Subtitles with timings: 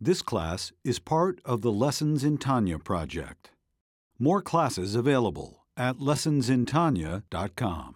[0.00, 3.50] This class is part of the Lessons in Tanya project.
[4.16, 7.94] More classes available at lessonsintanya.com.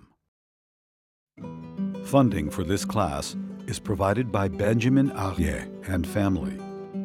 [2.04, 3.37] Funding for this class
[3.69, 6.59] is provided by Benjamin Arye and family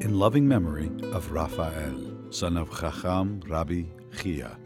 [0.04, 3.84] in loving memory of Raphael, son of Chacham Rabbi
[4.20, 4.58] Chia.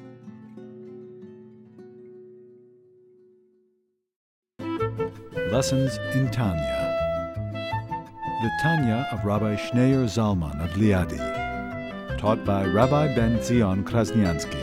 [5.51, 6.90] Lessons in Tanya.
[8.41, 11.19] The Tanya of Rabbi Schneur Zalman of Liadi,
[12.17, 14.59] taught by Rabbi Ben Zion Krasniansky.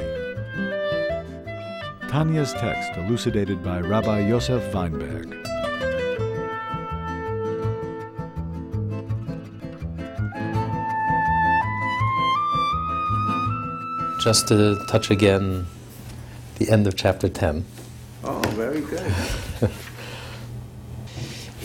[2.10, 5.30] Tanya's text elucidated by Rabbi Yosef Weinberg.
[14.20, 15.66] Just to touch again
[16.58, 17.64] the end of chapter 10.
[18.24, 19.12] Oh, very good.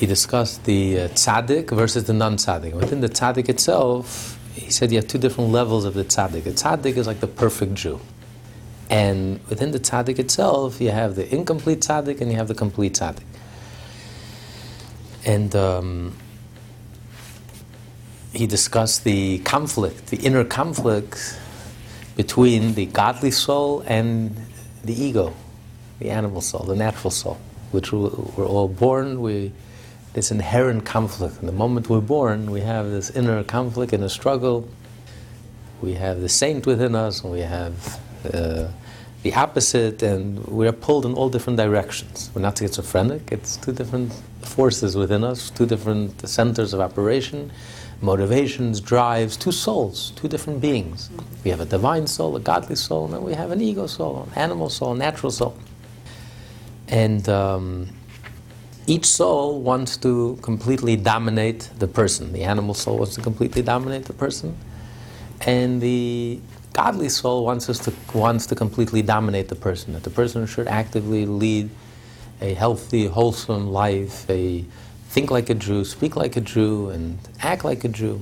[0.04, 2.74] He discussed the uh, tzaddik versus the non-tzaddik.
[2.74, 6.44] Within the tzaddik itself, he said you have two different levels of the tzaddik.
[6.44, 8.02] The tzaddik is like the perfect Jew.
[8.90, 12.96] And within the tzaddik itself, you have the incomplete tzaddik and you have the complete
[12.96, 13.24] tzaddik.
[15.26, 16.18] And um,
[18.34, 21.40] he discussed the conflict, the inner conflict
[22.18, 24.36] between the godly soul and
[24.84, 25.34] the ego,
[26.00, 27.40] the animal soul, the natural soul,
[27.72, 28.10] which we're
[28.46, 29.54] all born, we,
[30.14, 31.40] this inherent conflict.
[31.40, 34.68] And the moment we're born, we have this inner conflict and a struggle.
[35.82, 38.00] We have the saint within us, and we have
[38.34, 38.68] uh,
[39.24, 42.30] the opposite, and we're pulled in all different directions.
[42.34, 47.52] We're not schizophrenic, it's two different forces within us, two different centers of operation
[48.04, 51.10] motivations, drives, two souls, two different beings.
[51.44, 54.28] We have a divine soul, a godly soul, and then we have an ego soul,
[54.32, 55.58] an animal soul, a natural soul.
[56.90, 57.88] And um,
[58.86, 62.34] each soul wants to completely dominate the person.
[62.34, 64.56] The animal soul wants to completely dominate the person,
[65.42, 66.40] and the
[66.74, 69.94] godly soul wants us to wants to completely dominate the person.
[69.94, 71.70] That the person should actively lead
[72.42, 74.66] a healthy, wholesome life, a
[75.08, 78.20] think like a Jew, speak like a Jew, and act like a Jew.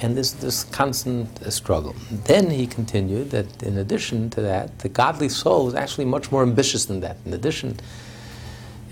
[0.00, 1.96] And this, this constant struggle.
[2.10, 6.42] Then he continued that in addition to that, the godly soul is actually much more
[6.42, 7.16] ambitious than that.
[7.26, 7.76] In addition,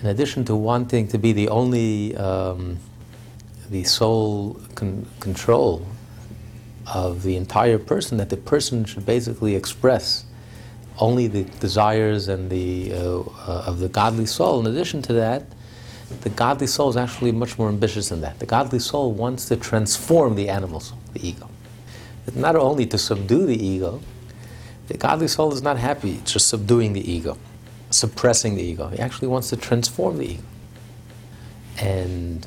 [0.00, 2.78] in addition to wanting to be the only, um,
[3.70, 5.86] the sole con- control
[6.92, 10.24] of the entire person, that the person should basically express
[10.98, 14.60] only the desires and the, uh, uh, of the godly soul.
[14.60, 15.44] In addition to that,
[16.20, 18.38] the godly soul is actually much more ambitious than that.
[18.38, 21.48] The godly soul wants to transform the animal soul, the ego.
[22.26, 24.00] It's not only to subdue the ego,
[24.88, 27.36] the godly soul is not happy just subduing the ego,
[27.96, 28.88] suppressing the ego.
[28.88, 30.42] He actually wants to transform the ego.
[31.80, 32.46] And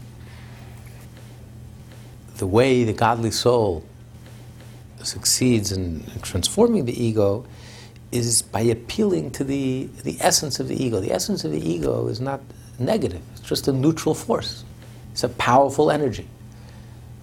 [2.37, 3.83] the way the godly soul
[5.01, 7.45] succeeds in transforming the ego
[8.11, 10.99] is by appealing to the, the essence of the ego.
[10.99, 12.41] The essence of the ego is not
[12.77, 13.21] negative.
[13.31, 14.63] It's just a neutral force.
[15.11, 16.27] It's a powerful energy.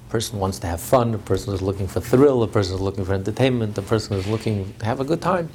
[0.08, 2.80] A person wants to have fun, a person is looking for thrill, a person is
[2.80, 5.48] looking for entertainment, a person is looking to have a good time.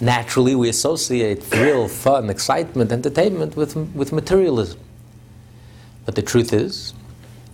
[0.00, 4.78] Naturally, we associate thrill, fun, excitement, entertainment with, with materialism.
[6.06, 6.94] But the truth is,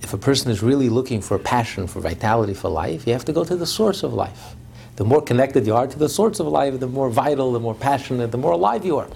[0.03, 3.33] if a person is really looking for passion, for vitality, for life, you have to
[3.33, 4.55] go to the source of life.
[4.97, 7.75] The more connected you are to the source of life, the more vital, the more
[7.75, 9.09] passionate, the more alive you are.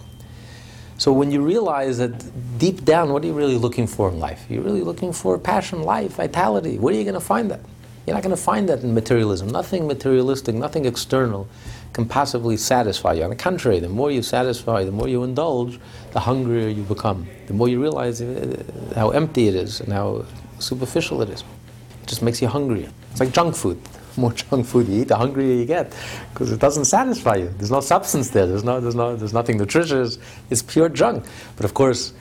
[0.96, 4.44] So when you realize that deep down, what are you really looking for in life?
[4.48, 6.78] You're really looking for passion, life, vitality.
[6.78, 7.60] Where are you going to find that?
[8.08, 9.48] You're not going to find that in materialism.
[9.50, 11.46] Nothing materialistic, nothing external
[11.92, 13.22] can possibly satisfy you.
[13.22, 15.78] On the contrary, the more you satisfy, the more you indulge,
[16.12, 17.28] the hungrier you become.
[17.48, 18.64] The more you realize uh,
[18.94, 20.24] how empty it is and how
[20.58, 21.42] superficial it is.
[22.02, 22.88] It just makes you hungrier.
[23.10, 23.78] It's like junk food
[24.14, 25.94] The more junk food you eat, the hungrier you get,
[26.32, 27.52] because it doesn't satisfy you.
[27.58, 28.46] There's no substance there.
[28.46, 30.19] There's no, there's no, there's nothing nutritious.
[30.48, 31.26] It's pure junk.
[31.56, 32.14] But of course,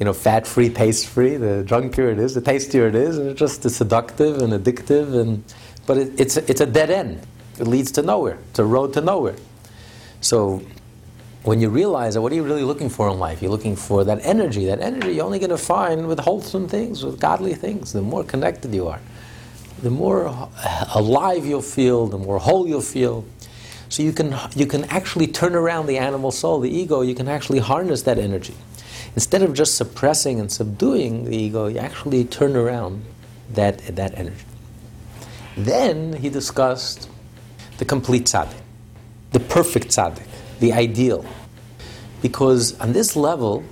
[0.00, 1.36] you know, fat-free, taste-free.
[1.36, 5.20] The junkier it is, the tastier it is, and it's just seductive and addictive.
[5.20, 5.44] And
[5.86, 7.24] but it, it's it's a dead end.
[7.60, 8.38] It leads to nowhere.
[8.50, 9.36] It's a road to nowhere.
[10.20, 10.62] So
[11.44, 13.40] when you realize that what are you really looking for in life?
[13.40, 14.64] You're looking for that energy.
[14.66, 17.92] That energy you're only going to find with wholesome things, with godly things.
[17.92, 19.00] The more connected you are
[19.82, 20.48] the more
[20.94, 23.24] alive you'll feel, the more whole you'll feel.
[23.88, 27.28] So you can, you can actually turn around the animal soul, the ego, you can
[27.28, 28.54] actually harness that energy.
[29.14, 33.04] Instead of just suppressing and subduing the ego, you actually turn around
[33.52, 34.44] that, that energy.
[35.56, 37.08] Then he discussed
[37.78, 38.60] the complete tzaddik,
[39.32, 40.26] the perfect tzaddik,
[40.60, 41.24] the ideal.
[42.22, 43.64] Because on this level,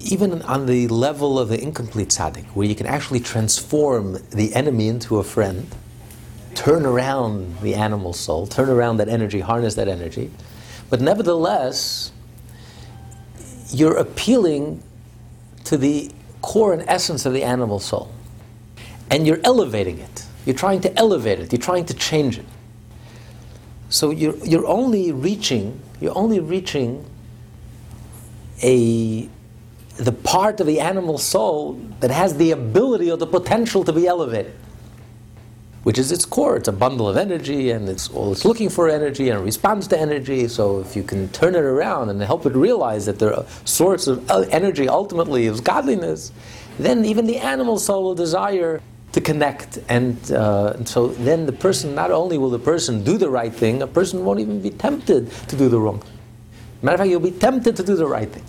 [0.00, 4.88] even on the level of the incomplete tzaddik, where you can actually transform the enemy
[4.88, 5.66] into a friend,
[6.54, 10.30] turn around the animal soul, turn around that energy, harness that energy.
[10.90, 12.12] But nevertheless,
[13.70, 14.82] you're appealing
[15.64, 16.10] to the
[16.42, 18.10] core and essence of the animal soul.
[19.10, 20.26] And you're elevating it.
[20.46, 21.52] You're trying to elevate it.
[21.52, 22.46] You're trying to change it.
[23.88, 27.04] So you're, you're only reaching, you're only reaching
[28.62, 29.28] a,
[29.96, 34.06] the part of the animal soul that has the ability or the potential to be
[34.06, 34.54] elevated
[35.88, 36.54] which is its core.
[36.58, 39.98] It's a bundle of energy, and it's well, it's looking for energy and responds to
[39.98, 40.46] energy.
[40.46, 44.30] So if you can turn it around and help it realize that the source of
[44.30, 46.30] uh, energy ultimately is godliness,
[46.78, 48.82] then even the animal soul will desire
[49.12, 49.78] to connect.
[49.88, 53.54] And, uh, and so then the person, not only will the person do the right
[53.54, 56.02] thing, a person won't even be tempted to do the wrong.
[56.82, 58.44] Matter of fact, you'll be tempted to do the right thing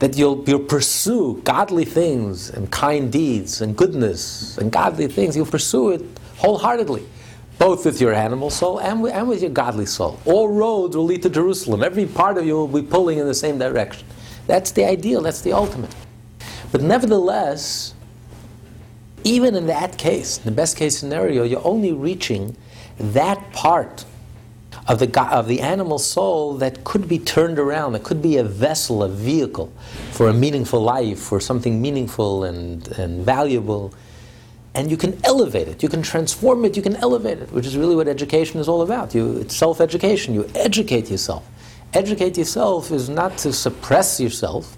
[0.00, 5.34] that you'll, you'll pursue godly things and kind deeds and goodness and godly things.
[5.34, 6.02] You'll pursue it
[6.38, 7.06] wholeheartedly,
[7.58, 10.20] both with your animal soul and with, and with your godly soul.
[10.24, 11.82] All roads will lead to Jerusalem.
[11.82, 14.06] Every part of you will be pulling in the same direction.
[14.46, 15.94] That's the ideal, that's the ultimate.
[16.70, 17.94] But nevertheless,
[19.24, 22.56] even in that case, in the best case scenario, you're only reaching
[22.98, 24.04] that part
[24.88, 28.44] of the, of the animal soul that could be turned around, that could be a
[28.44, 29.72] vessel, a vehicle
[30.12, 33.92] for a meaningful life, for something meaningful and, and valuable
[34.76, 37.78] and you can elevate it, you can transform it, you can elevate it, which is
[37.78, 39.14] really what education is all about.
[39.14, 41.48] You, it's self education, you educate yourself.
[41.94, 44.76] Educate yourself is not to suppress yourself,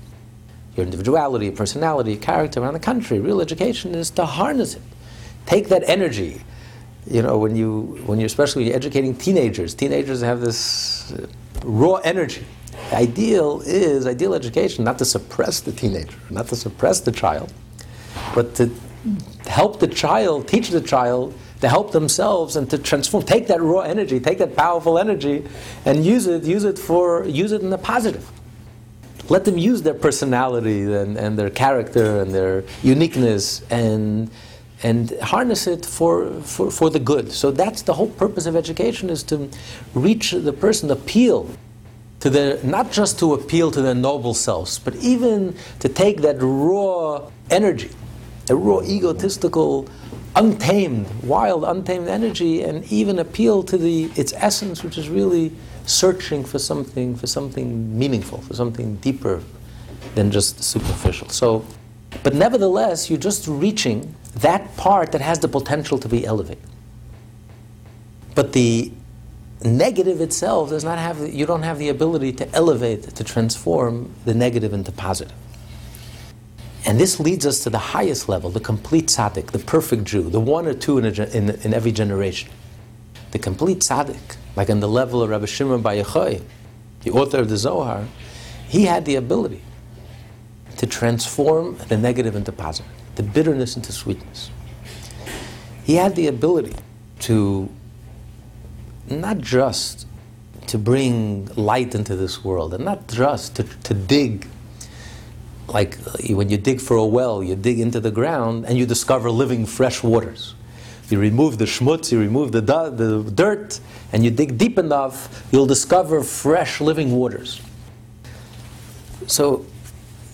[0.77, 3.19] your individuality, your personality, your character around the country.
[3.19, 4.83] Real education is to harness it.
[5.47, 6.43] Take that energy.
[7.11, 11.27] You know, when, you, when you're especially when you're educating teenagers, teenagers have this uh,
[11.65, 12.45] raw energy.
[12.91, 17.53] The ideal is, ideal education, not to suppress the teenager, not to suppress the child,
[18.35, 18.71] but to
[19.47, 23.25] help the child, teach the child to help themselves and to transform.
[23.25, 25.45] Take that raw energy, take that powerful energy,
[25.85, 26.45] and use it.
[26.45, 28.31] Use it for use it in the positive.
[29.29, 34.31] Let them use their personality and, and their character and their uniqueness and
[34.83, 37.33] and harness it for, for, for the good.
[37.33, 39.51] So that's the whole purpose of education is to
[39.93, 41.51] reach the person, appeal
[42.21, 46.37] to the not just to appeal to their noble selves, but even to take that
[46.41, 47.91] raw energy
[48.51, 49.89] a raw, egotistical,
[50.37, 55.53] untamed, wild, untamed energy, and even appeal to the its essence, which is really
[55.87, 59.43] searching for something, for something meaningful, for something deeper
[60.15, 61.29] than just superficial.
[61.29, 61.65] So,
[62.23, 66.63] but nevertheless, you're just reaching that part that has the potential to be elevated.
[68.35, 68.93] But the
[69.65, 74.35] negative itself does not have, you don't have the ability to elevate, to transform the
[74.35, 75.35] negative into positive.
[76.87, 80.41] And this leads us to the highest level, the complete tzaddik, the perfect Jew, the
[80.41, 82.51] one or two in, a, in, in every generation.
[83.33, 86.43] The complete tzaddik, like on the level of Rabbi Shimon Bar Yochai,
[87.03, 88.07] the author of the Zohar,
[88.69, 89.63] he had the ability
[90.77, 94.51] to transform the negative into positive, the bitterness into sweetness.
[95.85, 96.77] He had the ability
[97.21, 97.69] to
[99.09, 100.07] not just
[100.69, 104.47] to bring light into this world, and not just to, to dig
[105.69, 108.87] like uh, when you dig for a well, you dig into the ground and you
[108.87, 110.55] discover living fresh waters.
[111.11, 113.81] You remove the schmutz, you remove the, the dirt,
[114.13, 117.61] and you dig deep enough, you'll discover fresh living waters.
[119.27, 119.65] So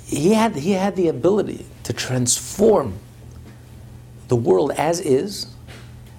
[0.06, 2.98] he had, he had the ability to transform
[4.28, 5.46] the world as is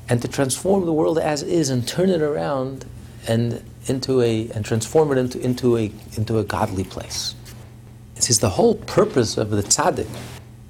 [0.08, 2.86] and to transform the world as is and turn it around
[3.28, 7.36] and into a and transform it into, into a into a godly place.
[8.16, 10.08] This is the whole purpose of the tzaddik.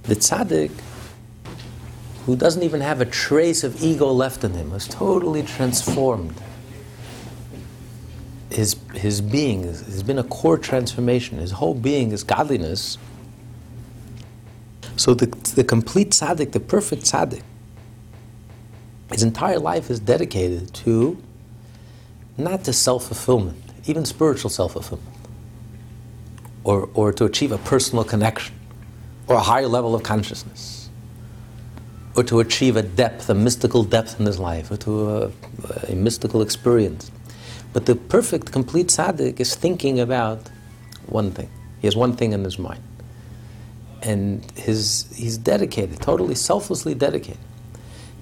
[0.04, 0.72] The tzaddik,
[2.25, 6.36] who doesn't even have a trace of ego left in him, is totally transformed.
[8.50, 11.38] His, his being has been a core transformation.
[11.38, 12.98] His whole being is godliness.
[14.96, 17.44] So the, the complete tzaddik, the perfect tzaddik,
[19.12, 21.22] his entire life is dedicated to
[22.38, 25.15] not to self fulfillment, even spiritual self fulfillment
[26.66, 28.54] or, or to achieve a personal connection
[29.28, 30.90] or a higher level of consciousness
[32.18, 35.32] or to achieve a depth, a mystical depth in his life or to a,
[35.90, 37.12] a mystical experience.
[37.72, 40.50] But the perfect, complete tzaddik is thinking about
[41.06, 41.50] one thing.
[41.82, 42.82] He has one thing in his mind.
[44.02, 47.42] And his, he's dedicated, totally selflessly dedicated.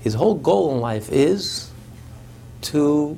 [0.02, 1.72] His whole goal in life is
[2.64, 3.18] to,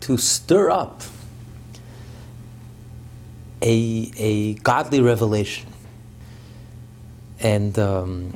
[0.00, 1.02] to stir up
[3.62, 5.68] a, a godly revelation.
[7.40, 8.34] And um,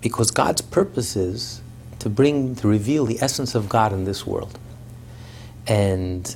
[0.00, 1.62] Because God's purpose is
[2.00, 4.58] to bring, to reveal the essence of God in this world.
[5.66, 6.34] And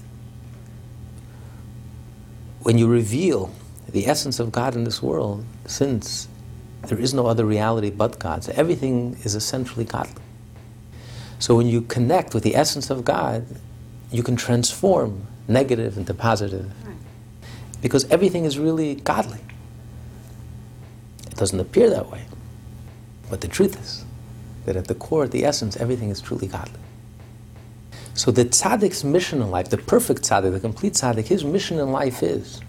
[2.62, 3.52] when you reveal
[3.88, 6.28] the essence of God in this world, since
[6.88, 10.22] there is no other reality but God, so everything is essentially godly.
[11.38, 13.46] So when you connect with the essence of God,
[14.12, 16.70] you can transform negative into positive.
[17.82, 19.40] Because everything is really godly.
[21.26, 22.24] It doesn't appear that way.
[23.28, 24.04] But the truth is
[24.64, 26.80] that at the core, at the essence, everything is truly godly.
[28.14, 31.90] So the tzaddik's mission in life, the perfect tzaddik, the complete tzaddik, his mission in
[31.90, 32.60] life is,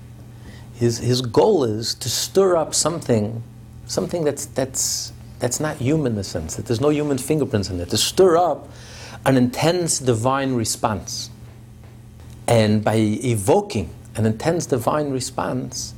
[0.76, 3.44] his, his goal is to stir up something,
[3.86, 7.80] something that's, that's, that's not human in the sense, that there's no human fingerprints in
[7.80, 8.70] it, to stir up
[9.26, 11.31] an intense divine response.
[12.52, 15.94] And by evoking an intense divine response,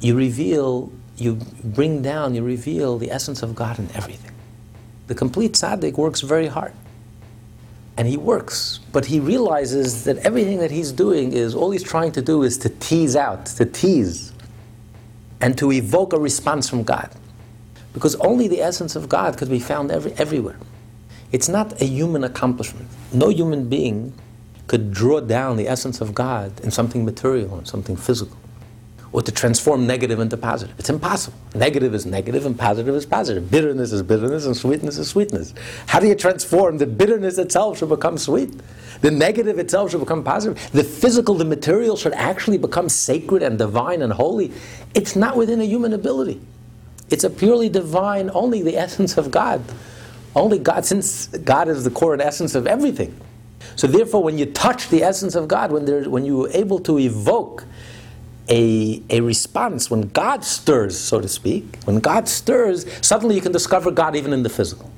[0.00, 4.32] you reveal, you bring down, you reveal the essence of God in everything.
[5.06, 6.74] The complete tzaddik works very hard
[7.96, 12.12] and he works, but he realizes that everything that he's doing is all he's trying
[12.12, 14.34] to do is to tease out, to tease,
[15.40, 17.10] and to evoke a response from God.
[17.94, 20.58] Because only the essence of God could be found every, everywhere.
[21.32, 22.90] It's not a human accomplishment.
[23.10, 24.12] No human being
[24.72, 28.38] could draw down the essence of God in something material, in something physical
[29.12, 30.74] or to transform negative into positive.
[30.78, 31.36] It's impossible.
[31.54, 33.50] Negative is negative and positive is positive.
[33.50, 35.52] Bitterness is bitterness and sweetness is sweetness.
[35.88, 36.78] How do you transform?
[36.78, 38.62] The bitterness itself should become sweet.
[39.02, 40.56] The negative itself should become positive.
[40.72, 44.52] The physical, the material should actually become sacred and divine and holy.
[44.94, 46.40] It's not within a human ability.
[47.10, 49.62] It's a purely divine, only the essence of God.
[50.34, 53.14] Only God, since God is the core and essence of everything.
[53.76, 56.78] So therefore, when you touch the essence of God, when, there, when you are able
[56.80, 57.64] to evoke
[58.48, 63.52] a, a response, when God stirs, so to speak, when God stirs, suddenly you can
[63.52, 64.90] discover God even in the physical.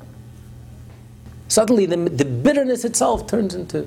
[1.48, 3.86] Suddenly the, the bitterness itself turns into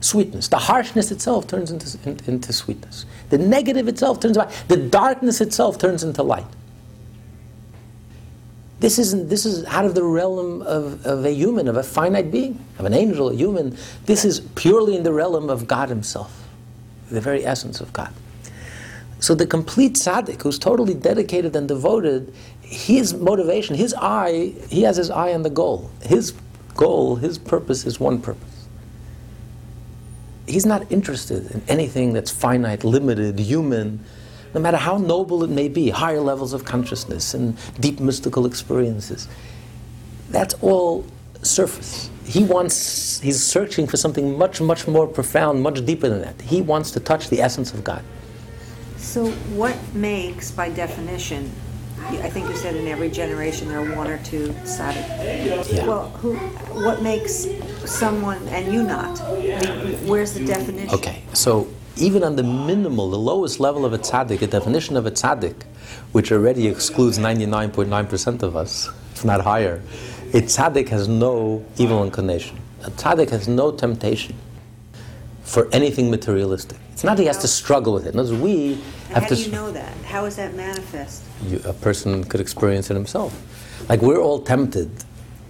[0.00, 0.48] sweetness.
[0.48, 3.06] The harshness itself turns into, in, into sweetness.
[3.30, 6.46] The negative itself turns into The darkness itself turns into light.
[8.80, 12.30] This, isn't, this is out of the realm of, of a human, of a finite
[12.30, 13.76] being, of an angel, a human.
[14.06, 16.48] This is purely in the realm of God Himself,
[17.10, 18.12] the very essence of God.
[19.20, 24.96] So the complete tzaddik, who's totally dedicated and devoted, his motivation, his eye, he has
[24.96, 25.90] his eye on the goal.
[26.02, 26.34] His
[26.76, 28.68] goal, his purpose is one purpose.
[30.46, 34.04] He's not interested in anything that's finite, limited, human,
[34.54, 39.28] no matter how noble it may be, higher levels of consciousness and deep mystical experiences.
[40.30, 41.04] That's all
[41.42, 42.10] surface.
[42.24, 46.40] He wants, he's searching for something much, much more profound, much deeper than that.
[46.42, 48.02] He wants to touch the essence of God.
[48.96, 51.50] So what makes, by definition,
[52.00, 55.72] I think you said in every generation there are one or two tzaddik.
[55.72, 55.86] Yeah.
[55.86, 56.36] Well, who,
[56.82, 57.46] what makes
[57.84, 59.18] someone and you not?
[60.04, 60.94] Where's the definition?
[60.94, 61.68] Okay, so
[62.00, 65.62] even on the minimal, the lowest level of a tzaddik, a definition of a tzaddik,
[66.12, 69.82] which already excludes 99.9% of us, if not higher,
[70.34, 72.58] a tzaddik has no evil inclination.
[72.84, 74.36] A tzaddik has no temptation
[75.42, 76.78] for anything materialistic.
[76.92, 78.14] It's not that he has to struggle with it.
[78.14, 78.74] Words, we
[79.10, 79.34] have How to.
[79.36, 79.96] do you know that?
[80.04, 81.22] How is that manifest?
[81.46, 83.32] you, a person could experience it himself.
[83.88, 84.90] Like we're all tempted,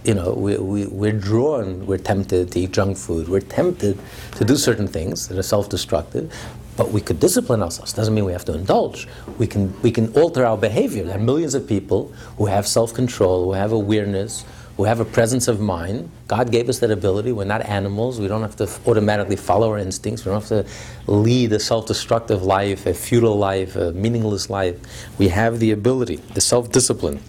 [0.09, 3.99] you know, we, we, we're drawn, we're tempted to eat junk food, we're tempted
[4.37, 6.35] to do certain things that are self destructive,
[6.79, 7.93] but we could discipline ourselves.
[7.93, 9.07] Doesn't mean we have to indulge.
[9.37, 11.05] We can, we can alter our behavior.
[11.05, 14.47] There are millions of people who have self control, who have awareness,
[14.79, 16.11] who have a presence of mind.
[16.27, 17.33] God gave us that ability.
[17.33, 18.19] We're not animals.
[18.19, 20.25] We don't have to automatically follow our instincts.
[20.25, 24.81] We don't have to lead a self destructive life, a futile life, a meaningless life.
[25.19, 27.21] We have the ability, the self discipline.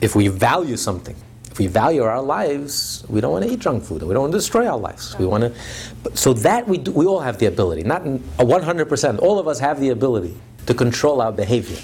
[0.00, 1.16] If we value something,
[1.52, 4.02] if we value our lives, we don't want to eat junk food.
[4.02, 5.16] We don't want to destroy our lives.
[5.18, 6.16] We want to.
[6.16, 7.84] So that we do, we all have the ability.
[7.84, 9.18] Not 100%.
[9.20, 11.78] All of us have the ability to control our behavior,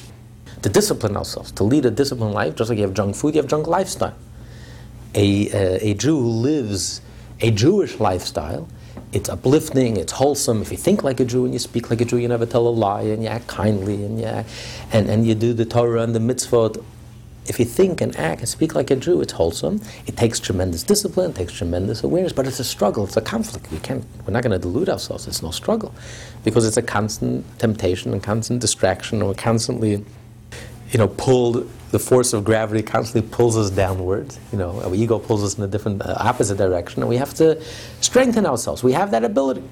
[0.63, 2.57] to discipline ourselves, to lead a disciplined life.
[2.57, 4.17] Just like you have junk food, you have junk lifestyle
[5.15, 7.01] a, uh, a Jew who lives
[7.41, 8.69] a Jewish lifestyle,
[9.13, 10.61] it's uplifting, it's wholesome.
[10.61, 12.67] If you think like a Jew and you speak like a Jew, you never tell
[12.67, 14.51] a lie and you act kindly and you, act,
[14.93, 16.83] and, and you do the Torah and the mitzvot.
[17.49, 19.81] If you think and act and speak like a Jew, it's wholesome.
[20.07, 23.73] It takes tremendous discipline, it takes tremendous awareness, but it's a struggle, it's a conflict.
[23.73, 25.27] We can't, we're not going to delude ourselves.
[25.27, 25.95] It's no struggle
[26.45, 30.05] because it's a constant temptation and constant distraction, and we're constantly,
[30.91, 34.35] you know, pulled the force of gravity constantly pulls us downward.
[34.53, 37.33] You know, our ego pulls us in a different, uh, opposite direction, and we have
[37.35, 37.63] to
[38.01, 38.83] strengthen ourselves.
[38.83, 39.63] We have that ability.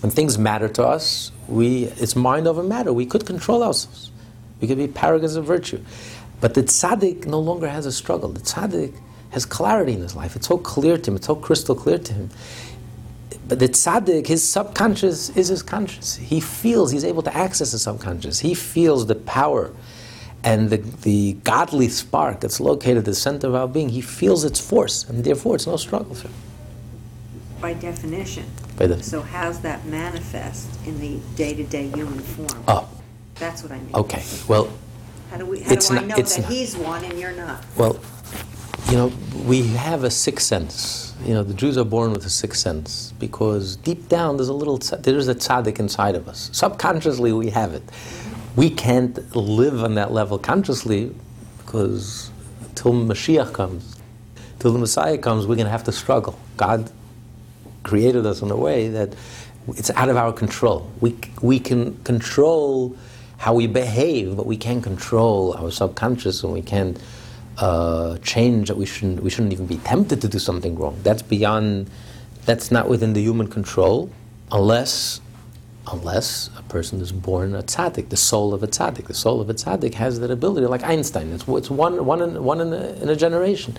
[0.00, 2.92] When things matter to us, we, it's mind over matter.
[2.92, 4.10] We could control ourselves.
[4.60, 5.82] We could be paragons of virtue.
[6.44, 8.28] But the tzaddik no longer has a struggle.
[8.28, 8.92] The tzaddik
[9.30, 10.36] has clarity in his life.
[10.36, 12.28] It's so clear to him, it's so crystal clear to him.
[13.48, 16.16] But the tzaddik, his subconscious is his conscious.
[16.16, 18.40] He feels, he's able to access the subconscious.
[18.40, 19.72] He feels the power
[20.42, 23.88] and the, the godly spark that's located at the center of our being.
[23.88, 26.34] He feels its force, and therefore it's no struggle for him.
[27.62, 28.44] By definition.
[28.76, 32.64] By the- So how's that manifest in the day-to-day human form?
[32.68, 32.86] Oh,
[33.36, 33.94] That's what I mean.
[33.94, 34.22] okay.
[34.46, 34.68] Well,
[35.34, 37.18] How do we, how It's do I not- know it's that not- he's one and
[37.18, 37.64] you're not?
[37.76, 37.98] Well,
[38.88, 39.10] you know,
[39.44, 41.12] we have a sixth sense.
[41.26, 44.52] You know, the Jews are born with a sixth sense because deep down there's a
[44.52, 46.50] little, tza- there's a tzaddik inside of us.
[46.52, 47.82] Subconsciously we have it.
[48.54, 51.12] We can't live on that level consciously
[51.66, 52.30] because
[52.68, 53.96] until Mashiach comes,
[54.60, 56.38] till the Messiah comes, we're going to have to struggle.
[56.56, 56.92] God
[57.82, 59.16] created us in a way that
[59.70, 60.88] it's out of our control.
[61.00, 62.96] We, we can control
[63.38, 66.98] how we behave, but we can't control our subconscious and we can't
[67.58, 70.98] uh, change that we shouldn't, we shouldn't even be tempted to do something wrong.
[71.02, 71.90] That's beyond,
[72.44, 74.10] that's not within the human control
[74.50, 75.20] unless,
[75.90, 79.06] unless a person is born a tzaddik, the soul of a tzaddik.
[79.06, 81.32] The soul of a tzaddik has that ability, like Einstein.
[81.32, 83.76] It's, it's one, one, in, one in, a, in a generation.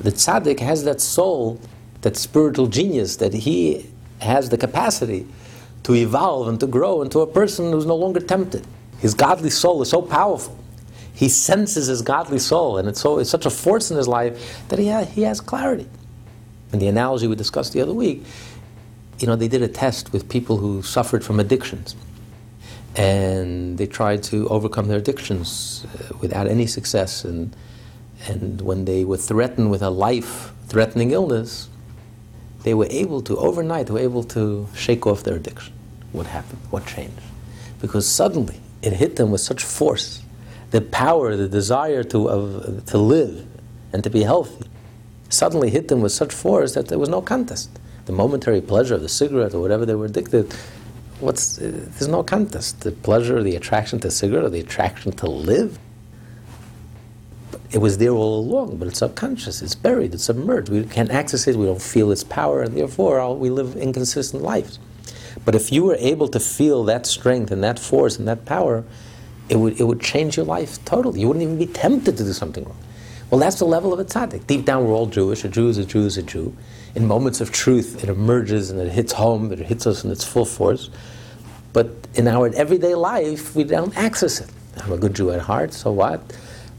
[0.00, 1.60] The tzaddik has that soul,
[2.02, 5.26] that spiritual genius, that he has the capacity
[5.84, 8.66] to evolve and to grow into a person who's no longer tempted.
[8.98, 10.56] His godly soul is so powerful.
[11.14, 14.68] He senses his godly soul, and it's, so, it's such a force in his life
[14.68, 15.88] that he, ha- he has clarity.
[16.72, 18.24] And the analogy we discussed the other week,
[19.18, 21.96] you know, they did a test with people who suffered from addictions.
[22.94, 27.24] And they tried to overcome their addictions uh, without any success.
[27.24, 27.54] And,
[28.28, 31.68] and when they were threatened with a life threatening illness,
[32.62, 35.72] they were able to, overnight, they were able to shake off their addiction.
[36.12, 36.60] What happened?
[36.70, 37.20] What changed?
[37.80, 40.22] Because suddenly it hit them with such force.
[40.70, 43.46] The power, the desire to, to live
[43.92, 44.66] and to be healthy
[45.28, 47.70] suddenly hit them with such force that there was no contest.
[48.06, 50.52] The momentary pleasure of the cigarette or whatever they were addicted,
[51.20, 52.80] what's, uh, there's no contest.
[52.80, 55.78] The pleasure, the attraction to cigarette, or the attraction to live,
[57.70, 60.70] it was there all along, but it's subconscious, it's buried, it's submerged.
[60.70, 64.78] We can't access it, we don't feel its power, and therefore we live inconsistent lives.
[65.44, 68.84] But if you were able to feel that strength and that force and that power,
[69.48, 71.20] it would, it would change your life totally.
[71.20, 72.76] You wouldn't even be tempted to do something wrong.
[73.30, 74.46] Well, that's the level of a tzaddik.
[74.46, 75.44] Deep down, we're all Jewish.
[75.44, 76.56] A Jew is a Jew is a Jew.
[76.94, 80.24] In moments of truth, it emerges and it hits home, it hits us in its
[80.24, 80.88] full force.
[81.74, 84.50] But in our everyday life, we don't access it.
[84.82, 86.20] I'm a good Jew at heart, so what?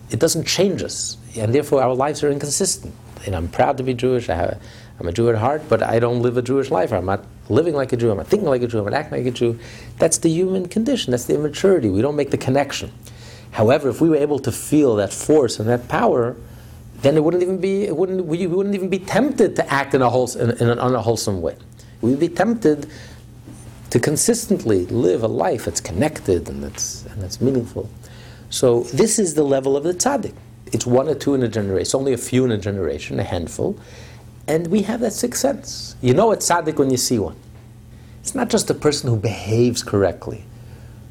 [0.10, 2.96] It doesn't change us, and therefore our lives are inconsistent.
[3.26, 4.30] And I'm proud to be Jewish.
[4.30, 4.58] I
[5.00, 6.92] I'm a Jew at heart, but I don't live a Jewish life.
[6.92, 8.12] I'm not living like a Jew.
[8.12, 8.86] I'm thinking like a Jew.
[8.86, 9.60] I'm acting like a Jew.
[9.98, 11.12] That's the human condition.
[11.12, 11.90] That's the immaturity.
[11.90, 12.92] We don't make the connection.
[13.52, 16.36] However, if we were able to feel that force and that power,
[17.02, 17.84] then it wouldn't even be.
[17.84, 18.26] It wouldn't.
[18.26, 21.56] We wouldn't even be tempted to act in a wholes, in, in an unwholesome way.
[22.02, 22.90] We'd be tempted
[23.90, 27.90] to consistently live a life that's connected and that's and that's meaningful.
[28.50, 30.34] So this is the level of the tzaddik.
[30.72, 31.82] It's one or two in a generation.
[31.82, 33.80] It's only a few in a generation, a handful,
[34.50, 35.96] and we have that sixth sense.
[36.02, 37.36] You know a tzaddik when you see one.
[38.22, 40.44] It's not just a person who behaves correctly,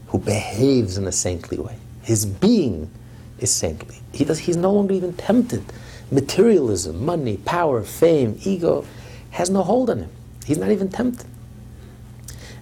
[0.09, 1.77] who behaves in a saintly way.
[2.03, 2.91] His being
[3.39, 4.01] is saintly.
[4.13, 5.63] He does, he's no longer even tempted.
[6.11, 8.85] Materialism, money, power, fame, ego
[9.31, 10.11] has no hold on him.
[10.45, 11.27] He's not even tempted.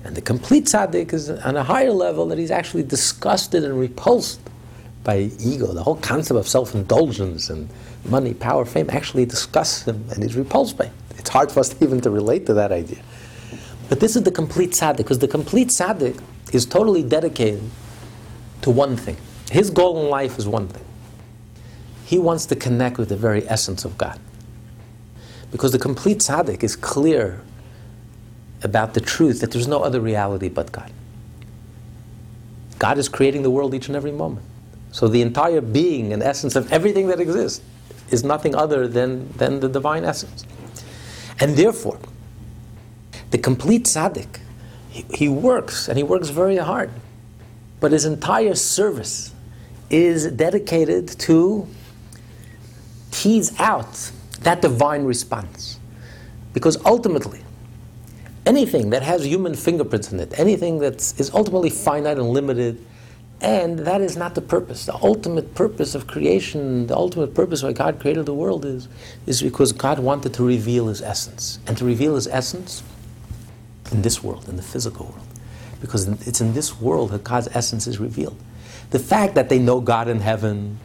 [0.04, 4.40] And the complete tzaddik is on a higher level that he's actually disgusted and repulsed
[5.06, 5.72] by ego.
[5.72, 7.68] The whole concept of self-indulgence and
[8.04, 10.92] money, power, fame actually disgusts him and he's repulsed by it.
[11.16, 13.00] It's hard for us even to relate to that idea.
[13.88, 16.20] But this is the complete tzaddik, because the complete tzaddik
[16.52, 17.62] is totally dedicated
[18.62, 19.16] to one thing.
[19.48, 20.84] His goal in life is one thing.
[22.04, 24.18] He wants to connect with the very essence of God.
[25.52, 27.42] Because the complete tzaddik is clear
[28.64, 30.90] about the truth that there's no other reality but God.
[32.80, 34.44] God is creating the world each and every moment.
[34.96, 37.62] So the entire being and essence of everything that exists
[38.10, 40.46] is nothing other than, than the divine essence.
[41.38, 41.98] And therefore,
[43.30, 44.40] the complete tzaddik,
[44.88, 46.90] he, he works and he works very hard,
[47.78, 49.34] but his entire service
[49.90, 51.68] is dedicated to
[53.10, 55.78] tease out that divine response.
[56.54, 57.42] Because ultimately,
[58.46, 62.82] anything that has human fingerprints in it, anything that is ultimately finite and limited,
[63.40, 64.86] and that is not the purpose.
[64.86, 68.88] The ultimate purpose of creation, the ultimate purpose why God created the world is,
[69.26, 71.58] is because God wanted to reveal His essence.
[71.66, 72.82] And to reveal His essence
[73.92, 75.26] in this world, in the physical world.
[75.80, 78.36] Because it's in this world that God's essence is revealed.
[78.90, 80.78] The fact that they know God in heaven,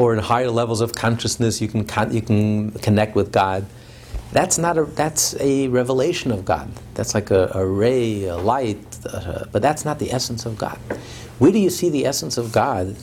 [0.00, 3.66] or in higher levels of consciousness you can, con- you can connect with God.
[4.32, 6.70] That's not a, that's a revelation of God.
[6.94, 10.78] That's like a, a ray, a light, uh, but that's not the essence of God.
[11.40, 12.96] Where do you see the essence of God?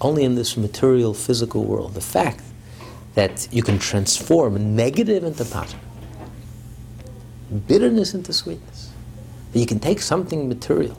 [0.00, 1.92] Only in this material, physical world.
[1.92, 2.40] The fact
[3.14, 5.84] that you can transform negative into positive,
[7.68, 8.92] bitterness into sweetness.
[9.52, 10.96] That you can take something material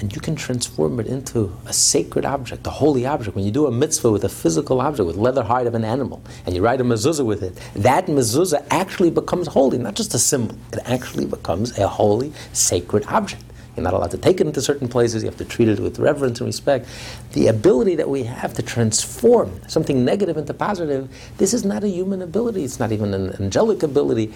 [0.00, 3.36] and you can transform it into a sacred object, a holy object.
[3.36, 6.20] When you do a mitzvah with a physical object, with leather hide of an animal,
[6.44, 10.18] and you write a mezuzah with it, that mezuzah actually becomes holy, not just a
[10.18, 10.56] symbol.
[10.72, 13.44] It actually becomes a holy, sacred object.
[13.76, 15.22] You're not allowed to take it into certain places.
[15.22, 16.88] You have to treat it with reverence and respect.
[17.34, 21.88] The ability that we have to transform something negative into positive, this is not a
[21.88, 22.64] human ability.
[22.64, 24.32] It's not even an angelic ability.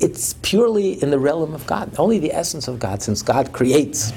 [0.00, 1.94] It's purely in the realm of God.
[1.98, 4.12] Only the essence of God, since God creates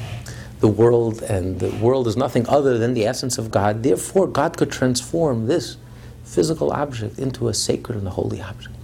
[0.59, 3.83] the world, and the world is nothing other than the essence of God.
[3.83, 5.77] Therefore, God could transform this
[6.23, 8.75] physical object into a sacred and a holy object.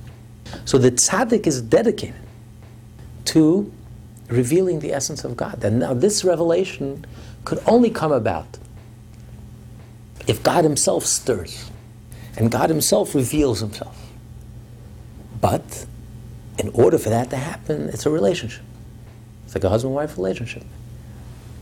[0.65, 2.21] So the tzaddik is dedicated
[3.25, 3.71] to
[4.27, 5.63] revealing the essence of God.
[5.63, 7.05] And now this revelation
[7.45, 8.57] could only come about
[10.27, 11.69] if God Himself stirs
[12.37, 13.99] and God Himself reveals Himself.
[15.41, 15.85] But
[16.57, 18.63] in order for that to happen, it's a relationship.
[19.45, 20.63] It's like a husband-wife relationship.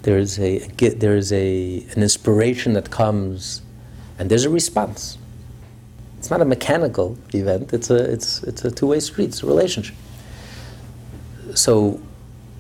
[0.04, 3.62] There is a there is a an inspiration that comes,
[4.18, 5.18] and there's a response.
[6.18, 7.74] It's not a mechanical event.
[7.74, 9.30] It's a it's it's a two-way street.
[9.30, 9.96] It's a relationship.
[11.54, 12.00] So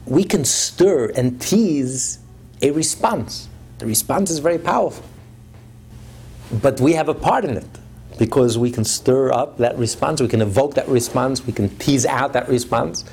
[0.05, 2.19] we can stir and tease
[2.61, 3.47] a response.
[3.79, 5.05] The response is very powerful.
[6.61, 7.67] But we have a part in it
[8.17, 12.05] because we can stir up that response, we can evoke that response, we can tease
[12.05, 13.05] out that response.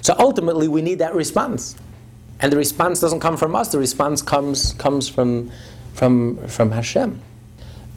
[0.00, 1.76] So ultimately, we need that response.
[2.40, 5.50] And the response doesn't come from us, the response comes, comes from,
[5.94, 7.20] from, from Hashem.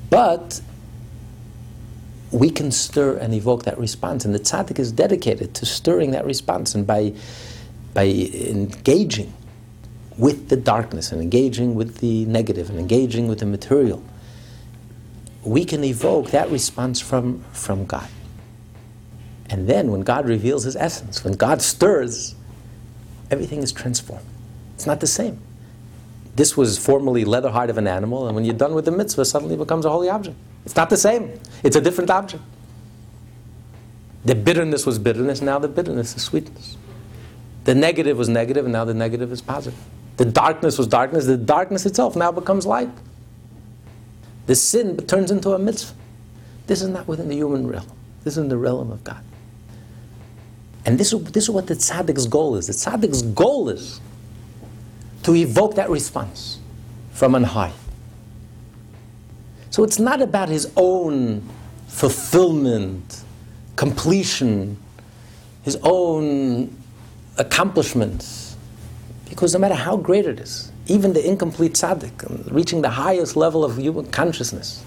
[0.09, 0.61] But
[2.31, 6.25] we can stir and evoke that response, and the tzaddik is dedicated to stirring that
[6.25, 6.75] response.
[6.75, 7.13] And by
[7.93, 9.33] by engaging
[10.17, 14.03] with the darkness and engaging with the negative and engaging with the material,
[15.43, 18.07] we can evoke that response from, from God.
[19.49, 22.35] And then when God reveals his essence, when God stirs,
[23.31, 24.25] everything is transformed.
[24.75, 25.39] It's not the same.
[26.35, 29.25] This was formerly leather hide of an animal, and when you're done with the mitzvah,
[29.25, 30.37] suddenly it becomes a holy object.
[30.65, 31.39] It's not the same.
[31.63, 32.43] It's a different object.
[34.25, 36.77] The bitterness was bitterness, now the bitterness is sweetness.
[37.69, 39.79] The negative was negative, and now the negative is positive.
[40.17, 42.89] The darkness was darkness, the darkness itself now becomes light.
[44.47, 45.93] The sin turns into a mitzvah.
[46.65, 47.85] This is not within the human realm.
[48.23, 49.23] This is in the realm of God.
[50.83, 52.65] And this is, this is what the tzaddik's goal is.
[52.65, 54.01] The tzaddik's goal is
[55.21, 56.57] to evoke that response
[57.11, 57.73] from on high.
[59.69, 61.47] So it's not about his own
[61.87, 63.23] fulfillment,
[63.75, 64.75] completion,
[65.61, 66.78] his own
[67.39, 68.55] accomplishments.
[69.27, 73.63] Because no matter how great it is, even the incomplete tzaddik, reaching the highest level
[73.63, 74.83] of human consciousness,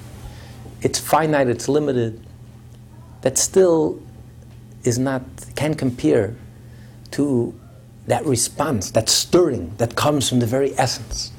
[0.82, 2.24] it's finite, it's limited,
[3.22, 4.00] that still
[4.84, 5.22] is not,
[5.54, 6.34] can compare
[7.12, 7.54] to
[8.08, 11.30] that response, that stirring that comes from the very essence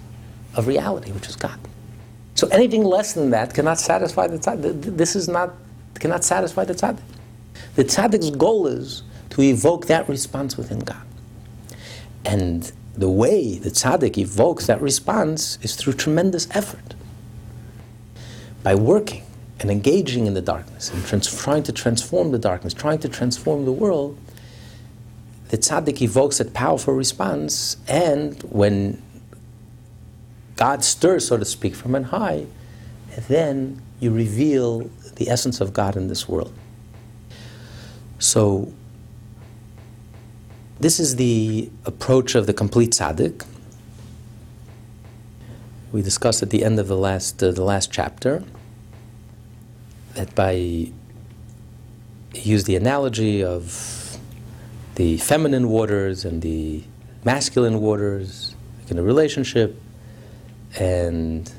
[0.56, 1.60] of reality, which is God.
[2.36, 4.98] So anything less than that cannot satisfy the tzaddik.
[4.98, 5.54] This is not,
[5.96, 7.04] cannot satisfy the tzaddik.
[7.76, 11.02] The tzaddik's goal is to evoke that response within God.
[12.24, 16.94] And the way the tzaddik evokes that response is through tremendous effort.
[18.62, 19.24] By working
[19.60, 23.66] and engaging in the darkness and trans- trying to transform the darkness, trying to transform
[23.66, 24.20] the world,
[25.50, 29.02] the tzaddik evokes that powerful response, and when
[30.58, 32.46] God stirs, so to speak, from on high,
[33.28, 36.54] then you reveal the essence of God in this world.
[38.20, 38.72] So,
[40.84, 43.46] this is the approach of the complete tzaddik.
[45.94, 48.44] We discussed at the end of the last, uh, the last chapter
[50.16, 50.92] that by
[52.34, 54.20] use the analogy of
[54.96, 56.84] the feminine waters and the
[57.24, 59.82] masculine waters like in a relationship
[60.78, 61.50] and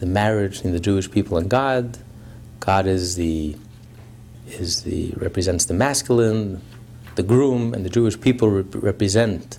[0.00, 1.98] the marriage in the Jewish people and God.
[2.58, 3.56] God is the
[4.48, 6.60] is the represents the masculine,
[7.14, 9.58] the groom, and the Jewish people rep- represent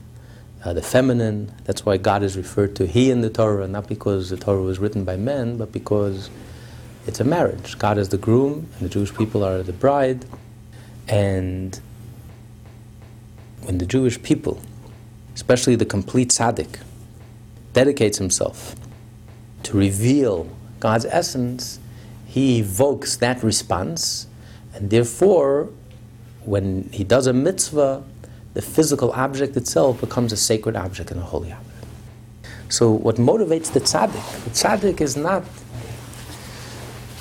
[0.63, 1.53] uh, the feminine.
[1.65, 4.79] That's why God is referred to He in the Torah, not because the Torah was
[4.79, 6.29] written by men, but because
[7.05, 7.77] it's a marriage.
[7.77, 10.25] God is the groom, and the Jewish people are the bride.
[11.07, 11.79] And
[13.63, 14.61] when the Jewish people,
[15.35, 16.79] especially the complete tzaddik,
[17.73, 18.75] dedicates himself
[19.63, 21.79] to reveal God's essence,
[22.25, 24.27] he evokes that response,
[24.73, 25.69] and therefore,
[26.45, 28.03] when he does a mitzvah,
[28.53, 31.69] the physical object itself becomes a sacred object and a holy object.
[32.69, 34.43] So, what motivates the tzaddik?
[34.43, 35.43] The tzaddik is not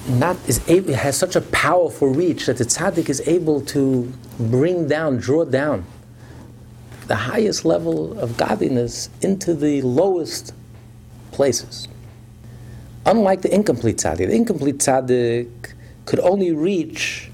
[0.08, 4.88] not is able, has such a powerful reach that the tzaddik is able to bring
[4.88, 5.84] down, draw down
[7.06, 10.54] the highest level of godliness into the lowest
[11.30, 11.88] places.
[13.06, 15.50] Unlike the incomplete tzaddik, the incomplete tzaddik
[16.04, 17.30] could only reach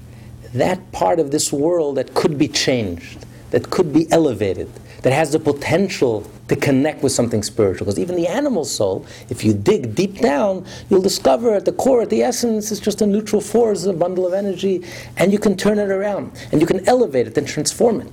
[0.53, 4.69] that part of this world that could be changed, that could be elevated,
[5.01, 7.85] that has the potential to connect with something spiritual.
[7.85, 12.01] Because even the animal soul, if you dig deep down, you'll discover at the core,
[12.01, 14.83] at the essence, it's just a neutral force, a bundle of energy,
[15.17, 18.11] and you can turn it around, and you can elevate it and transform it.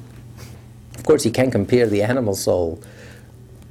[0.97, 2.83] Of course, you can't compare the animal soul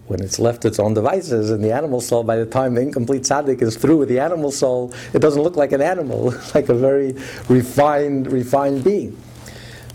[0.08, 3.24] when it's left its own devices, and the animal soul, by the time the incomplete
[3.24, 6.76] tzaddik is through with the animal soul, it doesn't look like an animal, like a
[6.76, 7.14] very
[7.50, 9.18] refined, refined being.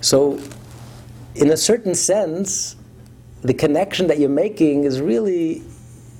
[0.00, 0.40] So,
[1.34, 2.76] in a certain sense,
[3.42, 5.62] the connection that you're making is really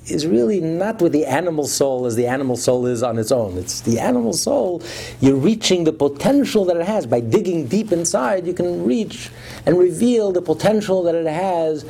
[0.07, 3.55] is really not with the animal soul as the animal soul is on its own.
[3.57, 4.81] It's the animal soul,
[5.19, 7.05] you're reaching the potential that it has.
[7.05, 9.29] By digging deep inside, you can reach
[9.67, 11.85] and reveal the potential that it has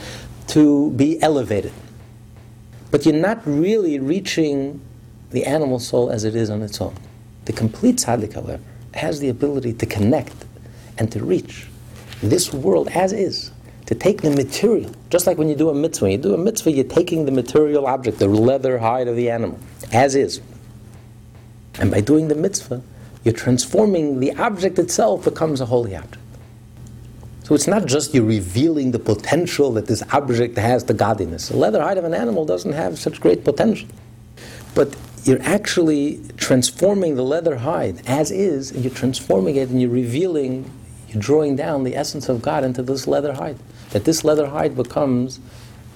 [0.47, 1.71] to be elevated.
[2.91, 4.81] But you're not really reaching
[5.31, 6.95] the animal soul as it is on its own.
[7.45, 8.61] The complete tzaddik, however,
[8.93, 10.45] has the ability to connect
[10.97, 11.67] and to reach
[12.21, 13.51] this world as is
[13.87, 16.05] to take the material, just like when you do a mitzvah.
[16.05, 19.29] When you do a mitzvah, you're taking the material object, the leather hide of the
[19.29, 19.59] animal,
[19.91, 20.39] as is.
[21.79, 22.81] And by doing the mitzvah,
[23.23, 26.20] you're transforming the object itself becomes a holy object.
[27.51, 31.49] So it's not just you're revealing the potential that this object has to godliness.
[31.49, 33.89] The leather hide of an animal doesn't have such great potential.
[34.73, 39.89] But you're actually transforming the leather hide as is, and you're transforming it and you're
[39.89, 40.71] revealing,
[41.09, 43.57] you're drawing down the essence of God into this leather hide
[43.89, 45.41] that this leather hide becomes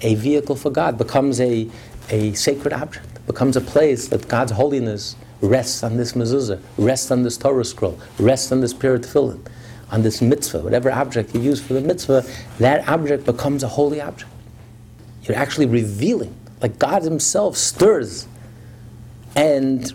[0.02, 1.70] a vehicle for God, becomes a,
[2.10, 7.24] a sacred object, becomes a place that God's holiness rests on this mezuzah, rests on
[7.24, 9.40] this Torah scroll, rests on this spirit tefillin,
[9.92, 12.26] on this mitzvah, whatever object you use for the mitzvah,
[12.60, 14.32] that object becomes a holy object.
[15.24, 18.28] You're actually revealing, like God Himself stirs
[19.36, 19.92] and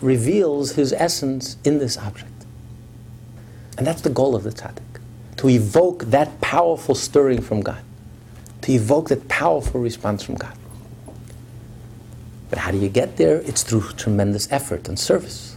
[0.00, 2.30] reveals His essence in this object.
[3.78, 4.82] And that's the goal of the tzaddik
[5.38, 7.82] to evoke that powerful stirring from God,
[8.60, 10.54] to evoke that powerful response from God.
[12.50, 13.36] But how do you get there?
[13.36, 15.56] It's through tremendous effort and service.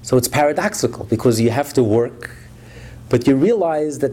[0.00, 2.30] So it's paradoxical because you have to work,
[3.08, 4.12] but you realize that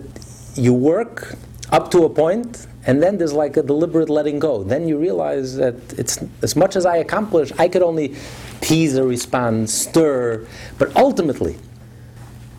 [0.56, 1.36] you work
[1.71, 4.63] up to a point, and then there's like a deliberate letting go.
[4.63, 8.15] Then you realize that it's as much as I accomplish, I could only
[8.62, 10.45] tease or respond, stir,
[10.77, 11.58] but ultimately,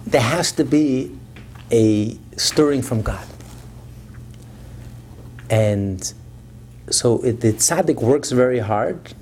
[0.06, 1.16] there has to be
[1.70, 3.26] a stirring from God.
[5.50, 6.12] And
[6.90, 9.14] so it, the tzaddik works very hard,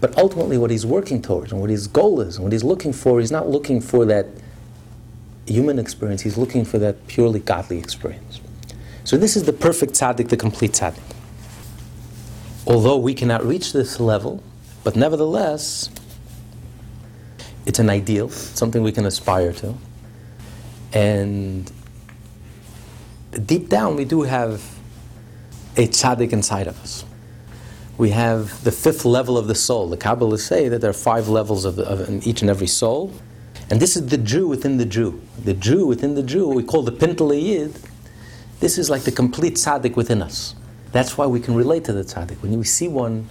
[0.00, 2.92] but ultimately what he's working towards and what his goal is and what he's looking
[2.92, 4.26] for, he's not looking for that
[5.46, 8.40] human experience, he's looking for that purely godly experience.
[9.04, 11.02] So this is the perfect tzaddik, the complete tzaddik.
[12.66, 14.42] Although we cannot reach this level,
[14.82, 15.90] but nevertheless,
[17.66, 19.74] it's an ideal, something we can aspire to.
[20.92, 21.70] And
[23.44, 24.62] deep down, we do have
[25.76, 27.04] a tzaddik inside of us.
[27.98, 29.88] We have the fifth level of the soul.
[29.88, 33.12] The Kabbalists say that there are five levels of, of in each and every soul.
[33.70, 35.22] And this is the Jew within the Jew.
[35.42, 37.74] The Jew within the Jew, we call the Pintel Yid.
[38.60, 40.54] This is like the complete tzaddik within us.
[40.92, 42.42] That's why we can relate to the tzaddik.
[42.42, 43.28] When we see one,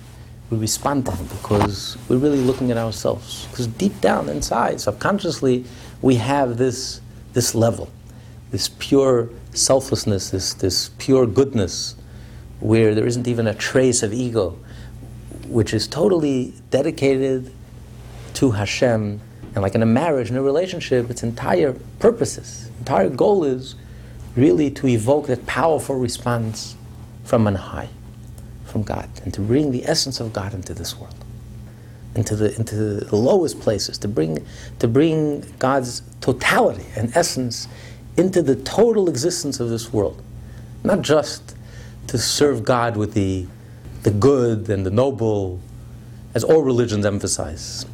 [0.50, 3.48] we respond to him because we're really looking at ourselves.
[3.48, 5.66] Because deep down inside, subconsciously,
[6.02, 7.02] we have this
[7.34, 7.90] this level,
[8.52, 11.96] this pure selflessness, this, this pure goodness,
[12.60, 14.58] where there isn't even a trace of ego,
[15.48, 17.52] which is totally dedicated
[18.36, 19.20] to Hashem.
[19.54, 23.76] And like in a marriage, in a relationship, its entire purposes, entire goal is
[24.36, 26.76] really to evoke that powerful response
[27.24, 27.90] from on high,
[28.66, 31.24] from God, and to bring the essence of God into this world
[32.16, 34.46] into the into the lowest places to bring
[34.80, 37.68] to bring God's totality and essence
[38.18, 40.22] into the total existence of this world.
[40.84, 41.56] Not just
[42.08, 43.48] to serve God with the
[44.04, 45.60] the good and the noble
[46.36, 47.86] as all religions emphasize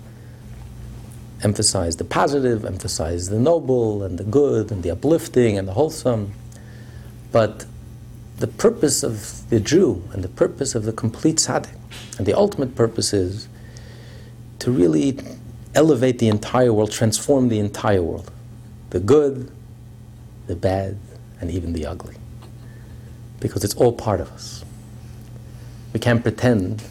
[1.44, 6.34] emphasize the positive emphasize the noble and the good and the uplifting and the wholesome
[7.32, 7.66] but
[8.40, 11.76] the purpose of the Jew and the purpose of the complete tzaddik
[12.18, 13.48] and the ultimate purpose is
[14.60, 15.18] to really
[15.76, 18.32] elevate the entire world, transform the entire world
[18.90, 19.52] the good,
[20.48, 20.98] the bad,
[21.40, 22.16] and even the ugly.
[23.40, 24.66] Because it's all part of us.
[25.94, 26.82] We can't pretend,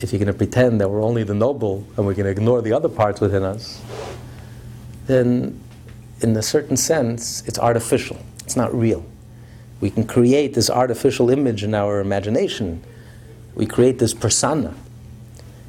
[0.00, 2.60] if you're going to pretend that we're only the noble and we're going to ignore
[2.62, 3.80] the other parts within us,
[5.06, 5.58] then
[6.20, 8.18] in a certain sense, it's artificial.
[8.40, 9.04] It's not real.
[9.80, 12.82] We can create this artificial image in our imagination.
[13.54, 14.74] We create this persona.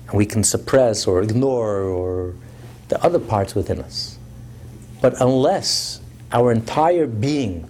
[0.08, 2.34] And we can suppress or ignore or
[2.88, 4.18] the other parts within us.
[5.02, 6.00] But unless
[6.32, 7.70] our entire being,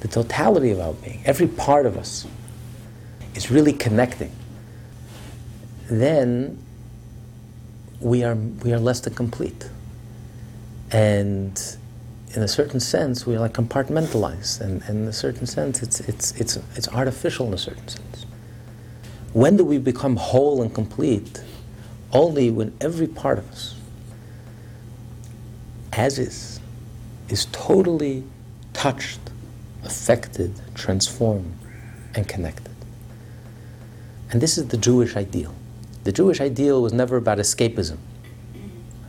[0.00, 2.26] the totality of our being, every part of us,
[3.34, 4.30] is really connecting,
[5.88, 6.58] then
[8.00, 9.68] we are, we are less than complete.
[10.90, 11.60] And
[12.34, 16.00] in a certain sense, we are like compartmentalized, and, and in a certain sense, it's,
[16.00, 18.26] it's, it's, it's artificial in a certain sense.
[19.32, 21.42] When do we become whole and complete?
[22.12, 23.74] Only when every part of us,
[25.92, 26.60] as is,
[27.28, 28.24] is totally
[28.72, 29.18] touched,
[29.84, 31.56] affected, transformed,
[32.14, 32.74] and connected.
[34.30, 35.54] And this is the Jewish ideal.
[36.04, 37.96] The Jewish ideal was never about escapism,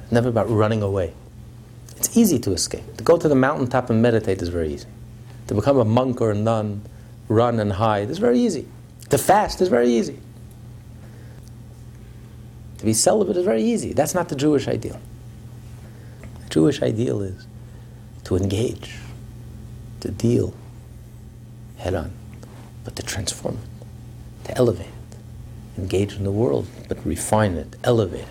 [0.09, 1.13] never about running away.
[1.97, 2.97] It's easy to escape.
[2.97, 4.87] To go to the mountaintop and meditate is very easy.
[5.47, 6.81] To become a monk or a nun,
[7.27, 8.67] run and hide is very easy.
[9.09, 10.19] To fast is very easy.
[12.77, 13.93] To be celibate is very easy.
[13.93, 14.99] That's not the Jewish ideal.
[16.43, 17.45] The Jewish ideal is
[18.23, 18.95] to engage,
[19.99, 20.53] to deal
[21.77, 22.11] head on,
[22.83, 23.59] but to transform
[24.45, 24.94] to elevate
[25.77, 28.27] engage in the world, but refine it, elevate it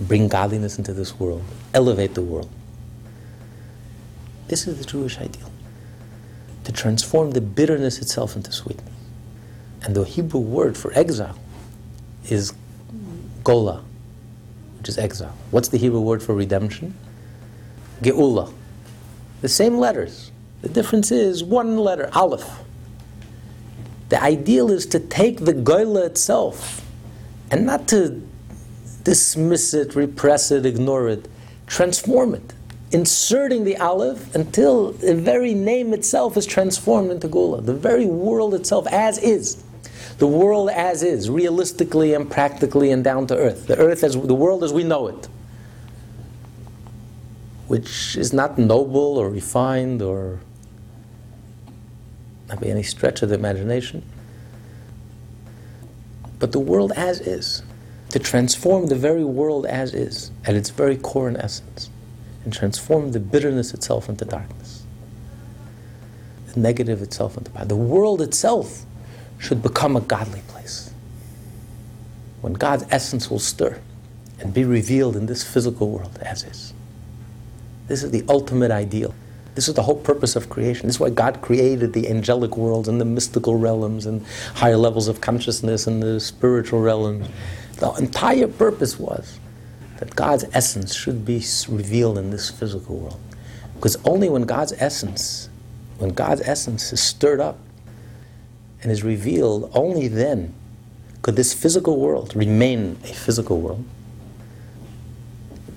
[0.00, 1.42] bring godliness into this world,
[1.74, 2.50] elevate the world.
[4.48, 5.50] This is the Jewish ideal
[6.64, 8.92] to transform the bitterness itself into sweetness.
[9.82, 11.38] And the Hebrew word for exile
[12.28, 12.52] is
[13.44, 13.84] gola,
[14.78, 15.36] which is exile.
[15.50, 16.94] What's the Hebrew word for redemption?
[18.02, 18.52] Geula.
[19.42, 20.32] The same letters.
[20.62, 22.65] The difference is one letter, aleph.
[24.08, 26.84] The ideal is to take the gola itself
[27.50, 28.22] and not to
[29.02, 31.28] dismiss it, repress it, ignore it,
[31.66, 32.52] transform it,
[32.92, 38.54] inserting the aleph until the very name itself is transformed into geula, the very world
[38.54, 39.62] itself as is.
[40.18, 43.66] The world as is, realistically and practically and down to earth.
[43.66, 45.28] The earth as the world as we know it.
[47.66, 50.40] Which is not noble or refined or
[52.48, 54.02] not by any stretch of the imagination.
[56.38, 57.62] But the world as is
[58.10, 61.90] to transform the very world as is, at its very core and essence,
[62.44, 64.84] and transform the bitterness itself into darkness,
[66.52, 67.64] the negative itself into power.
[67.64, 68.84] The world itself
[69.38, 70.92] should become a godly place.
[72.40, 73.80] When God's essence will stir
[74.40, 76.72] and be revealed in this physical world as is.
[77.88, 79.14] This is the ultimate ideal.
[79.56, 80.86] This is the whole purpose of creation.
[80.86, 85.08] This is why God created the angelic worlds and the mystical realms and higher levels
[85.08, 87.26] of consciousness and the spiritual realms
[87.76, 89.38] the entire purpose was
[89.98, 93.20] that God's essence should be revealed in this physical world.
[93.74, 95.48] Because only when God's essence,
[95.98, 97.58] when God's essence is stirred up
[98.82, 100.54] and is revealed, only then
[101.20, 103.84] could this physical world remain a physical world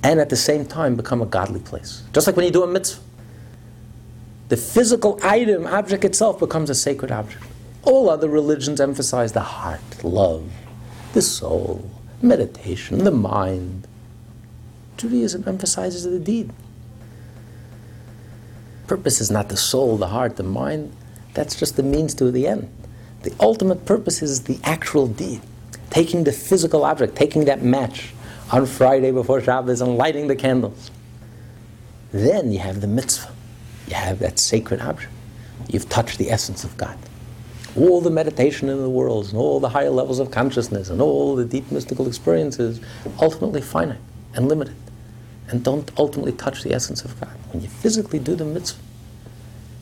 [0.03, 2.03] and at the same time become a godly place.
[2.13, 3.01] Just like when you do a mitzvah.
[4.49, 7.43] The physical item, object itself, becomes a sacred object.
[7.83, 10.51] All other religions emphasize the heart, love,
[11.13, 11.89] the soul,
[12.21, 13.87] meditation, the mind.
[14.97, 16.51] Judaism emphasizes the deed.
[18.87, 20.91] Purpose is not the soul, the heart, the mind.
[21.35, 22.69] That's just the means to the end.
[23.21, 25.41] The ultimate purpose is the actual deed.
[25.91, 28.13] Taking the physical object, taking that match
[28.51, 30.89] on Friday before Shabbos and lighting the candles.
[32.11, 33.31] Then you have the mitzvah.
[33.89, 35.11] You have that sacred object.
[35.67, 36.97] You've touched the essence of God
[37.75, 41.35] all the meditation in the world and all the higher levels of consciousness and all
[41.35, 42.81] the deep mystical experiences
[43.21, 43.99] ultimately finite
[44.33, 44.75] and limited
[45.49, 47.35] and don't ultimately touch the essence of God.
[47.51, 48.81] When you physically do the mitzvah,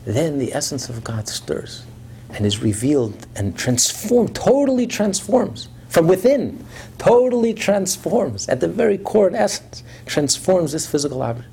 [0.04, 1.84] then the essence of God stirs
[2.30, 6.64] and is revealed and transformed, totally transforms from within,
[6.98, 11.48] totally transforms at the very core and essence, transforms this physical object.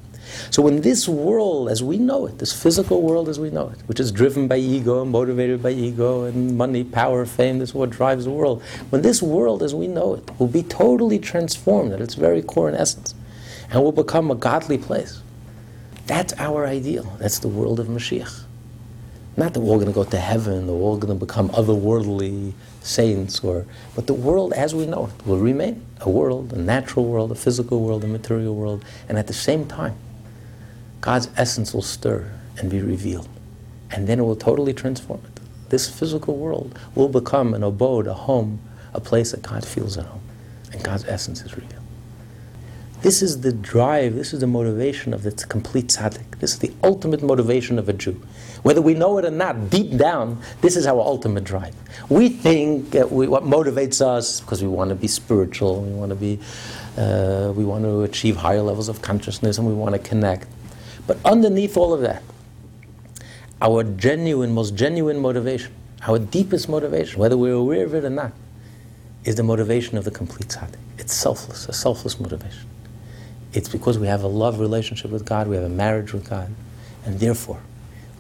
[0.52, 3.80] So when this world as we know it, this physical world as we know it,
[3.88, 7.76] which is driven by ego, and motivated by ego and money, power, fame, this is
[7.76, 8.62] what drives the world.
[8.90, 12.68] When this world as we know it will be totally transformed at its very core
[12.68, 13.16] and essence
[13.70, 15.22] and will become a godly place.
[16.08, 17.04] That's our ideal.
[17.20, 18.44] That's the world of Mashiach.
[19.38, 21.50] Not that we're all going to go to heaven or we're all going to become
[21.50, 23.66] otherworldly saints, or,
[23.96, 27.36] but the world as we know it will remain a world, a natural world, a
[27.36, 29.96] physical world, a material world, and at the same time,
[31.06, 33.30] God's essence will stir and be revealed.
[33.92, 35.40] And then it will totally transform it.
[35.70, 38.60] This physical world will become an abode, a home,
[38.92, 40.24] a place that God feels at home.
[40.74, 41.84] And God's essence is revealed.
[43.04, 46.40] This is the drive, this is the motivation of the complete tzaddik.
[46.40, 48.20] This is the ultimate motivation of a Jew.
[48.64, 51.76] Whether we know it or not, deep down, this is our ultimate drive.
[52.10, 56.10] We think that we, what motivates us because we want to be spiritual, we want
[56.10, 56.40] to be,
[56.98, 60.48] uh, we want to achieve higher levels of consciousness, and we want to connect.
[61.08, 62.24] But underneath all of that,
[63.62, 65.74] our genuine, most genuine motivation,
[66.08, 68.32] our deepest motivation, whether we're aware of it or not,
[69.24, 70.78] is the motivation of the complete tzaddik.
[70.98, 72.68] It's selfless, a selfless motivation.
[73.54, 76.54] It's because we have a love relationship with God, we have a marriage with God,
[77.06, 77.62] and therefore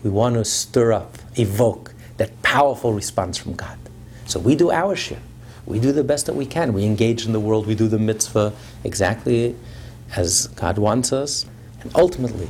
[0.03, 3.77] we want to stir up, evoke that powerful response from God.
[4.25, 5.21] So we do our share.
[5.65, 6.73] We do the best that we can.
[6.73, 9.55] We engage in the world, we do the mitzvah exactly
[10.15, 11.45] as God wants us,
[11.81, 12.49] and ultimately,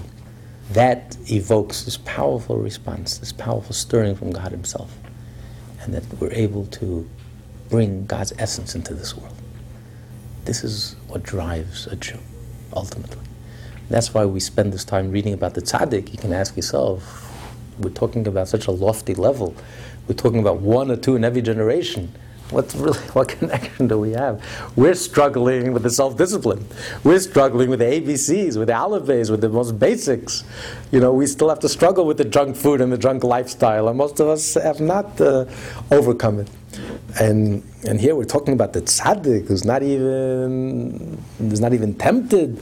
[0.71, 4.97] that evokes this powerful response, this powerful stirring from God Himself,
[5.81, 7.07] and that we're able to
[7.69, 9.35] bring God's essence into this world.
[10.45, 12.19] This is what drives a Jew,
[12.73, 13.21] ultimately.
[13.89, 16.11] That's why we spend this time reading about the tzaddik.
[16.11, 17.31] You can ask yourself,
[17.79, 19.55] we're talking about such a lofty level.
[20.07, 22.11] We're talking about one or two in every generation.
[22.51, 24.43] What's really, what connection do we have?
[24.75, 26.67] We're struggling with the self-discipline.
[27.03, 30.43] We're struggling with the ABCs, with the alphabets, with the most basics.
[30.91, 33.87] You know, we still have to struggle with the junk food and the junk lifestyle,
[33.87, 35.45] and most of us have not uh,
[35.91, 36.49] overcome it.
[37.19, 42.61] And and here we're talking about the tzaddik who's not even who's not even tempted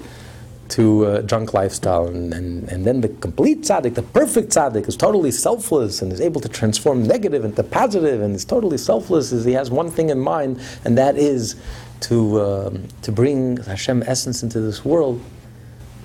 [0.70, 4.96] to a junk lifestyle, and, and, and then the complete tzaddik, the perfect tzaddik, is
[4.96, 9.32] totally selfless and is able to transform negative into positive, and is totally selfless.
[9.32, 11.56] as he has one thing in mind, and that is
[12.02, 15.22] to um, to bring Hashem essence into this world.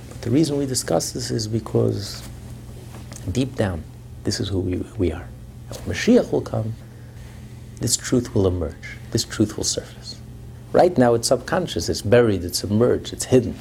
[0.09, 2.23] But the reason we discuss this is because
[3.33, 3.83] deep down,
[4.25, 5.29] this is who we, we are.
[5.69, 6.75] When Mashiach will come,
[7.81, 8.97] this truth will emerge.
[9.11, 10.17] This truth will surface.
[10.73, 11.89] Right now, it's subconscious.
[11.89, 12.45] It's buried.
[12.45, 13.13] It's submerged.
[13.13, 13.57] It's hidden.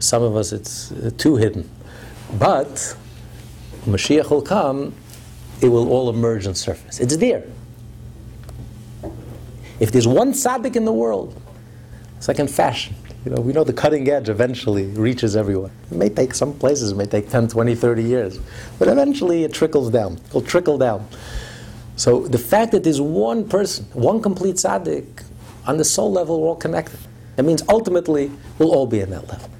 [0.00, 1.68] Some of us, it's uh, too hidden.
[2.38, 2.96] But
[3.86, 4.94] Mashiach will come,
[5.60, 7.00] it will all emerge on surface.
[7.00, 7.44] It's there.
[9.78, 11.40] If there's one tzaddik in the world,
[12.16, 12.94] it's like in fashion.
[13.24, 15.70] You know, we know the cutting edge eventually reaches everyone.
[15.90, 18.40] It may take some places, it may take 10, 20, 30 years.
[18.78, 20.18] But eventually it trickles down.
[20.28, 21.06] It'll trickle down.
[21.96, 25.22] So the fact that there's one person, one complete tzaddik,
[25.66, 26.98] on the soul level, we're all connected.
[27.36, 29.50] That means ultimately we'll all be in that level.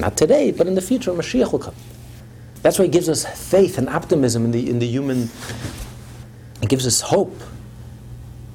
[0.00, 1.74] Not today, but in the future, Mashiach will come.
[2.62, 5.28] That's why it gives us faith and optimism in the, in the human,
[6.62, 7.38] it gives us hope.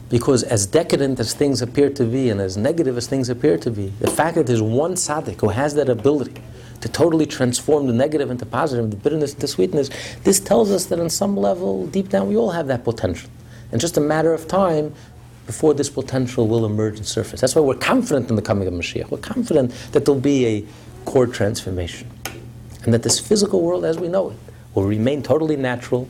[0.09, 3.71] Because as decadent as things appear to be and as negative as things appear to
[3.71, 6.41] be, the fact that there's one tzaddik who has that ability
[6.81, 9.89] to totally transform the negative into positive, the bitterness into sweetness,
[10.23, 13.29] this tells us that on some level, deep down, we all have that potential.
[13.71, 14.93] And just a matter of time
[15.47, 17.41] before this potential will emerge and surface.
[17.41, 19.09] That's why we're confident in the coming of Mashiach.
[19.09, 20.65] We're confident that there'll be a
[21.05, 22.09] core transformation.
[22.83, 24.37] And that this physical world as we know it
[24.73, 26.07] will remain totally natural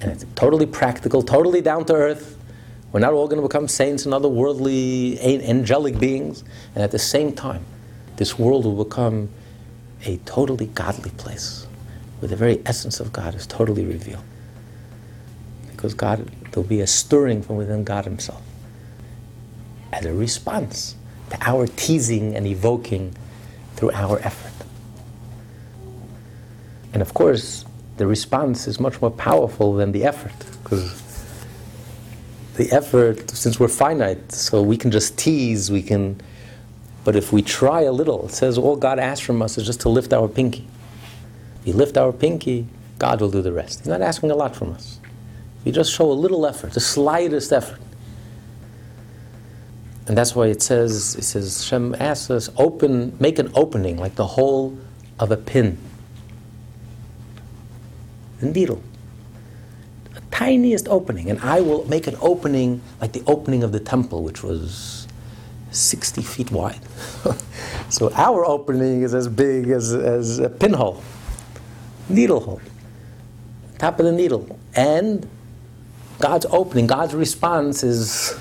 [0.00, 2.36] and it's totally practical, totally down to earth.
[2.92, 6.44] We're not all going to become saints and other worldly, angelic beings.
[6.74, 7.64] And at the same time,
[8.16, 9.28] this world will become
[10.04, 11.66] a totally godly place
[12.20, 14.24] where the very essence of God is totally revealed.
[15.72, 18.42] Because God, there'll be a stirring from within God Himself
[19.92, 20.96] as a response
[21.30, 23.14] to our teasing and evoking
[23.76, 24.52] through our effort.
[26.92, 27.64] And of course,
[27.98, 31.02] the response is much more powerful than the effort, because
[32.56, 36.20] the effort, since we're finite, so we can just tease, we can,
[37.04, 39.80] but if we try a little, it says all God asks from us is just
[39.82, 40.66] to lift our pinky.
[41.64, 42.66] We lift our pinky,
[42.98, 43.80] God will do the rest.
[43.80, 44.98] He's not asking a lot from us.
[45.64, 47.80] We just show a little effort, the slightest effort,
[50.06, 54.14] and that's why it says, it says, Shem asks us, open, make an opening like
[54.14, 54.78] the hole
[55.18, 55.78] of a pin.
[58.40, 58.80] a needle.
[60.14, 61.28] The tiniest opening.
[61.28, 65.08] And I will make an opening like the opening of the temple, which was
[65.72, 66.80] 60 feet wide.
[67.90, 71.02] so our opening is as big as, as a pinhole,
[72.08, 72.60] needle hole,
[73.78, 74.56] top of the needle.
[74.76, 75.28] And
[76.20, 78.38] God's opening, God's response is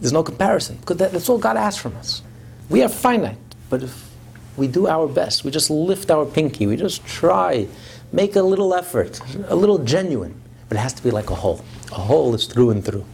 [0.00, 2.22] there's no comparison that's all God asks from us.
[2.68, 3.38] We are finite,
[3.70, 4.10] but if
[4.56, 7.66] we do our best, we just lift our pinky, we just try,
[8.12, 11.64] make a little effort, a little genuine, but it has to be like a hole.
[11.92, 13.04] A hole is through and through.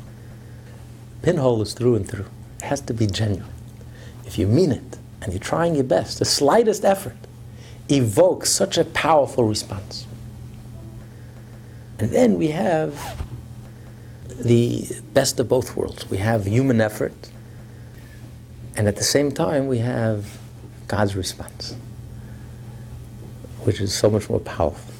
[1.22, 2.26] Pinhole is through and through.
[2.58, 3.50] It has to be genuine.
[4.26, 7.16] If you mean it and you're trying your best, the slightest effort
[7.88, 10.06] evokes such a powerful response.
[11.98, 13.22] And then we have
[14.34, 16.08] the best of both worlds.
[16.10, 17.30] We have human effort,
[18.76, 20.38] and at the same time, we have
[20.88, 21.74] God's response,
[23.64, 24.92] which is so much more powerful.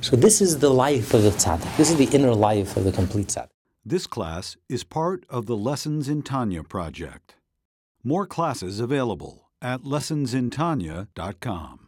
[0.00, 1.76] So, this is the life of the tzaddik.
[1.76, 3.48] This is the inner life of the complete tzaddik.
[3.86, 7.34] This class is part of the Lessons in Tanya project.
[8.02, 11.83] More classes available at lessonsintanya.com.